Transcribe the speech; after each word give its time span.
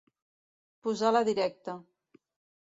Posar 0.87 1.11
la 1.17 1.21
directa. 1.29 1.77